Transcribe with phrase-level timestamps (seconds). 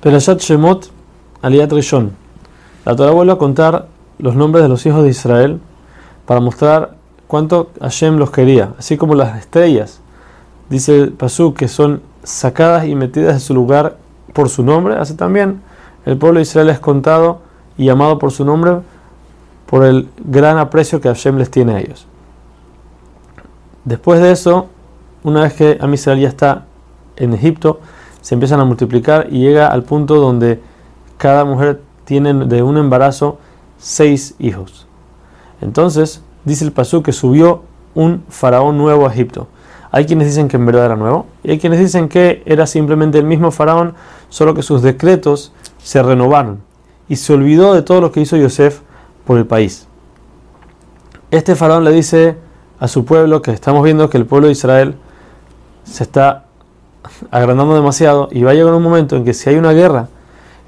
[0.00, 0.90] Perashat Shemot
[1.42, 2.12] Aliat Rishon.
[2.84, 5.60] La Torah vuelve a contar los nombres de los hijos de Israel
[6.24, 6.94] para mostrar
[7.26, 10.00] cuánto Hashem los quería, así como las estrellas.
[10.70, 11.16] Dice el
[11.54, 13.96] que son sacadas y metidas de su lugar
[14.32, 15.62] por su nombre, así también
[16.06, 17.40] el pueblo de Israel es contado
[17.76, 18.78] y llamado por su nombre
[19.66, 22.06] por el gran aprecio que Hashem les tiene a ellos.
[23.84, 24.68] Después de eso,
[25.24, 26.66] una vez que Am Israel ya está
[27.16, 27.80] en Egipto,
[28.20, 30.60] se empiezan a multiplicar y llega al punto donde
[31.16, 33.38] cada mujer tiene de un embarazo
[33.78, 34.86] seis hijos.
[35.60, 37.62] Entonces, dice el Pasú que subió
[37.94, 39.48] un faraón nuevo a Egipto.
[39.90, 43.18] Hay quienes dicen que en verdad era nuevo y hay quienes dicen que era simplemente
[43.18, 43.94] el mismo faraón,
[44.28, 46.60] solo que sus decretos se renovaron
[47.08, 48.80] y se olvidó de todo lo que hizo Yosef
[49.24, 49.86] por el país.
[51.30, 52.36] Este faraón le dice
[52.80, 54.96] a su pueblo que estamos viendo que el pueblo de Israel
[55.84, 56.44] se está
[57.30, 60.08] agrandando demasiado y va a llegar un momento en que si hay una guerra,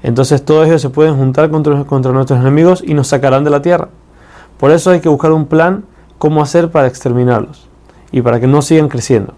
[0.03, 3.61] entonces todos ellos se pueden juntar contra, contra nuestros enemigos y nos sacarán de la
[3.61, 3.89] tierra.
[4.57, 5.85] Por eso hay que buscar un plan
[6.17, 7.67] cómo hacer para exterminarlos
[8.11, 9.33] y para que no sigan creciendo.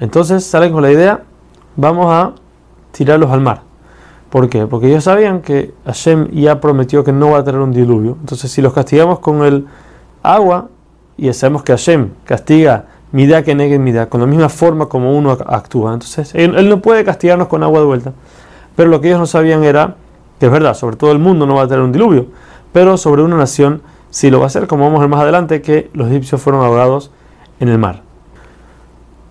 [0.00, 1.22] Entonces salen con la idea,
[1.76, 2.32] vamos a
[2.92, 3.62] tirarlos al mar.
[4.30, 4.66] ¿Por qué?
[4.66, 8.16] Porque ellos sabían que Hashem ya prometió que no va a tener un diluvio.
[8.20, 9.66] Entonces si los castigamos con el
[10.22, 10.68] agua,
[11.16, 15.30] y sabemos que Hashem castiga mida que negue mida, con la misma forma como uno
[15.30, 15.92] actúa.
[15.94, 18.12] Entonces, él, no puede castigarnos con agua de vuelta.
[18.74, 19.96] Pero lo que ellos no sabían era
[20.38, 22.26] que es verdad, sobre todo el mundo no va a tener un diluvio,
[22.72, 25.62] pero sobre una nación sí lo va a hacer, como vamos a ver más adelante,
[25.62, 27.10] que los egipcios fueron ahogados
[27.58, 28.02] en el mar.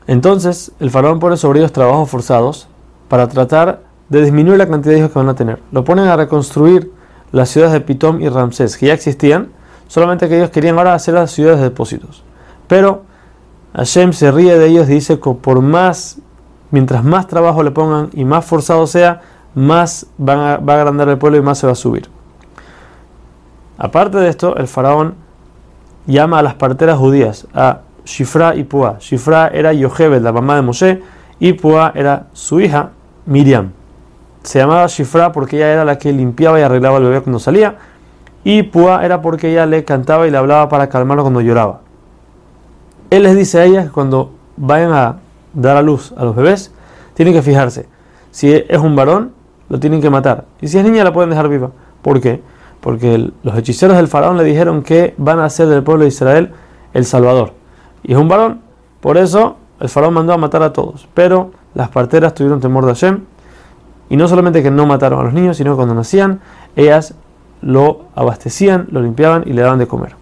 [0.08, 2.68] Entonces, el faraón pone sobre ellos trabajos forzados
[3.08, 5.60] para tratar de disminuir la cantidad de hijos que van a tener.
[5.72, 6.92] Lo ponen a reconstruir
[7.32, 9.50] las ciudades de Pitom y Ramsés, que ya existían,
[9.88, 12.24] solamente que ellos querían ahora hacer las ciudades de depósitos.
[12.68, 13.04] Pero
[13.76, 16.20] Hashem se ríe de ellos y dice que por más,
[16.72, 19.22] mientras más trabajo le pongan y más forzado sea,
[19.54, 22.10] más va a agrandar el pueblo y más se va a subir.
[23.78, 25.16] Aparte de esto, el faraón
[26.08, 28.98] llama a las parteras judías, a Shifra y Pua.
[29.00, 31.02] Shifra era Yochebed, la mamá de Moshe,
[31.40, 32.92] y Pua era su hija,
[33.26, 33.72] Miriam.
[34.44, 37.76] Se llamaba Shifra porque ella era la que limpiaba y arreglaba el bebé cuando salía,
[38.46, 41.85] y Pua era porque ella le cantaba y le hablaba para calmarlo cuando lloraba.
[43.10, 45.18] Él les dice a ellas que cuando vayan a
[45.54, 46.72] dar a luz a los bebés,
[47.14, 47.88] tienen que fijarse.
[48.32, 49.32] Si es un varón,
[49.70, 50.46] lo tienen que matar.
[50.62, 51.72] Y si es niña, la pueden dejar viva.
[52.02, 52.42] ¿Por qué?
[52.82, 56.52] Porque los hechiceros del faraón le dijeron que van a hacer del pueblo de Israel
[56.94, 57.54] el salvador.
[58.04, 58.62] Y es un varón.
[59.02, 61.08] Por eso el faraón mandó a matar a todos.
[61.14, 63.22] Pero las parteras tuvieron temor de Hashem.
[64.10, 66.42] Y no solamente que no mataron a los niños, sino que cuando nacían,
[66.76, 67.16] ellas
[67.62, 70.16] lo abastecían, lo limpiaban y le daban de comer.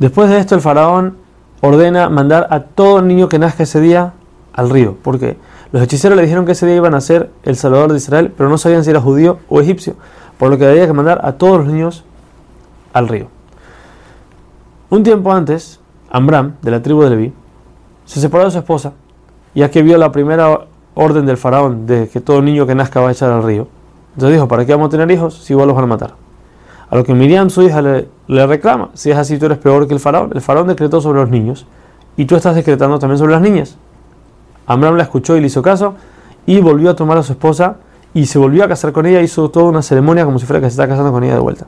[0.00, 1.16] Después de esto, el faraón
[1.60, 4.14] ordena mandar a todo niño que nazca ese día
[4.52, 4.96] al río.
[5.02, 5.36] porque
[5.72, 8.48] Los hechiceros le dijeron que ese día iban a ser el Salvador de Israel, pero
[8.48, 9.94] no sabían si era judío o egipcio,
[10.38, 12.04] por lo que había que mandar a todos los niños
[12.92, 13.28] al río.
[14.88, 17.32] Un tiempo antes, Amram, de la tribu de Leví,
[18.04, 18.92] se separó de su esposa,
[19.54, 23.08] ya que vio la primera orden del faraón de que todo niño que nazca va
[23.08, 23.68] a echar al río.
[24.14, 26.14] Entonces dijo, ¿para qué vamos a tener hijos si igual los van a matar?
[26.88, 28.08] A lo que Miriam, su hija, le,
[28.46, 30.30] reclama, si es así tú eres peor que el faraón.
[30.34, 31.66] El faraón decretó sobre los niños
[32.16, 33.76] y tú estás decretando también sobre las niñas.
[34.66, 35.94] Amram la escuchó y le hizo caso
[36.46, 37.76] y volvió a tomar a su esposa
[38.14, 40.66] y se volvió a casar con ella, hizo toda una ceremonia como si fuera que
[40.66, 41.66] se está casando con ella de vuelta.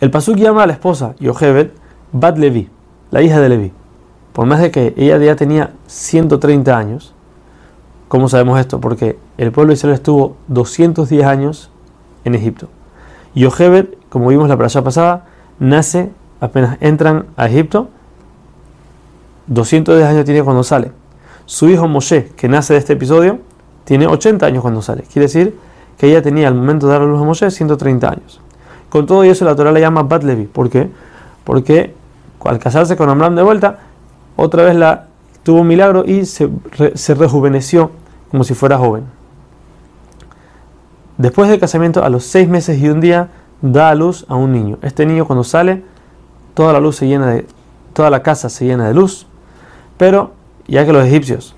[0.00, 1.70] El Pasuk llama a la esposa, Yochebed,
[2.12, 2.68] Bat Levi,
[3.10, 3.72] la hija de Levi.
[4.32, 7.14] Por más de que ella ya tenía 130 años,
[8.08, 8.80] ¿cómo sabemos esto?
[8.80, 11.70] Porque el pueblo de Israel estuvo 210 años
[12.24, 12.68] en Egipto.
[13.34, 15.24] Yochebed, como vimos la playa pasada,
[15.58, 17.88] nace apenas entran a Egipto,
[19.46, 20.92] 210 años tiene cuando sale.
[21.46, 23.38] Su hijo Moshe, que nace de este episodio,
[23.86, 25.04] tiene 80 años cuando sale.
[25.04, 25.56] Quiere decir
[25.96, 28.38] que ella tenía al momento de dar a luz a Moshe 130 años.
[28.90, 30.44] Con todo eso la Torah la llama Bat Levi.
[30.44, 30.90] ¿Por qué?
[31.42, 31.94] Porque
[32.44, 33.78] al casarse con Amram de vuelta,
[34.36, 35.06] otra vez la
[35.42, 36.50] tuvo un milagro y se,
[36.92, 37.90] se rejuveneció
[38.30, 39.04] como si fuera joven.
[41.16, 43.30] Después del casamiento, a los seis meses y un día,
[43.62, 44.78] da a luz a un niño.
[44.82, 45.82] Este niño cuando sale,
[46.54, 47.46] toda la luz se llena de,
[47.92, 49.26] toda la casa se llena de luz.
[49.96, 50.32] Pero
[50.66, 51.54] ya que los egipcios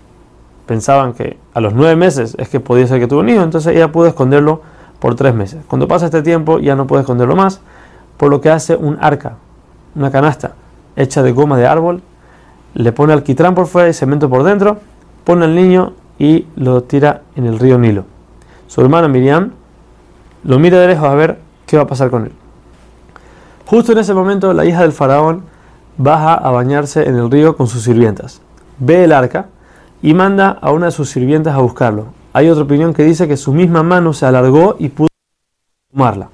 [0.66, 3.74] pensaban que a los nueve meses es que podía ser que tuvo un niño, entonces
[3.74, 4.60] ella pudo esconderlo
[4.98, 5.62] por tres meses.
[5.66, 7.60] Cuando pasa este tiempo ya no puede esconderlo más,
[8.16, 9.36] por lo que hace un arca,
[9.94, 10.54] una canasta
[10.96, 12.02] hecha de goma de árbol,
[12.74, 14.78] le pone alquitrán por fuera y cemento por dentro,
[15.24, 18.04] pone al niño y lo tira en el río Nilo.
[18.66, 19.52] Su hermana Miriam
[20.44, 21.38] lo mira de lejos a ver
[21.74, 22.32] qué va a pasar con él.
[23.66, 25.42] Justo en ese momento la hija del faraón
[25.96, 28.40] baja a bañarse en el río con sus sirvientas.
[28.78, 29.46] Ve el arca
[30.00, 32.06] y manda a una de sus sirvientas a buscarlo.
[32.32, 35.08] hay otra opinión que dice que su misma mano se alargó y pudo
[35.90, 36.28] tomarla.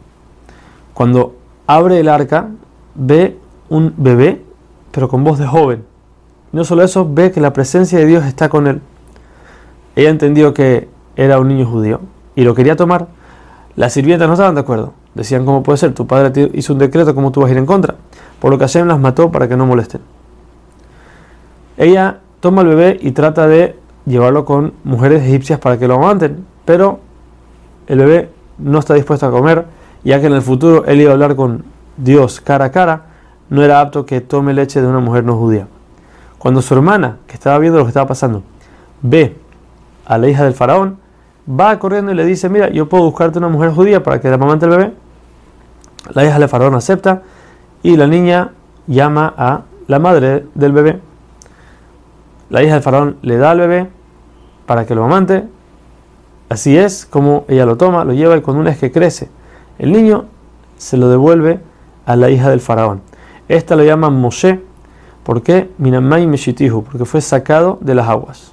[0.93, 2.51] Cuando abre el arca,
[2.95, 3.39] ve
[3.71, 4.45] un bebé,
[4.91, 5.85] pero con voz de joven.
[6.53, 8.83] No solo eso, ve que la presencia de Dios está con él.
[9.97, 12.01] Ella entendió que era un niño judío
[12.35, 13.09] y lo quería tomar.
[13.77, 15.00] Las sirvientas no estaban de acuerdo.
[15.15, 15.93] Decían, ¿cómo puede ser?
[15.93, 17.97] Tu padre hizo un decreto, ¿cómo tú vas a ir en contra?
[18.41, 20.01] Por lo que Hashem las mató para que no molesten.
[21.77, 23.77] Ella toma al bebé y trata de
[24.07, 27.01] llevarlo con mujeres egipcias para que lo aguanten, pero
[27.87, 29.67] el bebé no está dispuesto a comer,
[30.05, 31.65] ya que en el futuro él iba a hablar con
[31.97, 33.07] Dios cara a cara,
[33.49, 35.67] no era apto que tome leche de una mujer no judía.
[36.39, 38.43] Cuando su hermana, que estaba viendo lo que estaba pasando,
[39.03, 39.37] ve
[40.07, 40.99] a la hija del faraón,
[41.59, 44.35] va corriendo y le dice, mira, yo puedo buscarte una mujer judía para que la
[44.35, 44.93] amamante el bebé.
[46.13, 47.23] La hija del faraón acepta
[47.83, 48.53] y la niña
[48.87, 51.01] llama a la madre del bebé.
[52.49, 53.89] La hija del faraón le da al bebé
[54.67, 55.45] para que lo amante.
[56.49, 59.31] Así es como ella lo toma, lo lleva y cuando una vez que crece,
[59.79, 60.27] el niño
[60.77, 61.61] se lo devuelve
[62.07, 63.03] a la hija del faraón.
[63.49, 64.61] Esta lo llama Moshe,
[65.23, 65.71] ¿por qué?
[65.79, 68.53] Minamai Meshitihu, porque fue sacado de las aguas.